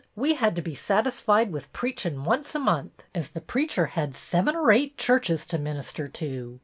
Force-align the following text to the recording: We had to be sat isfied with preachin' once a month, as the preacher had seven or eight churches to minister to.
We 0.15 0.33
had 0.33 0.55
to 0.55 0.63
be 0.63 0.73
sat 0.73 1.05
isfied 1.05 1.51
with 1.51 1.71
preachin' 1.73 2.23
once 2.23 2.55
a 2.55 2.59
month, 2.59 3.03
as 3.13 3.27
the 3.27 3.39
preacher 3.39 3.85
had 3.85 4.15
seven 4.15 4.55
or 4.55 4.71
eight 4.71 4.97
churches 4.97 5.45
to 5.45 5.59
minister 5.59 6.07
to. 6.07 6.59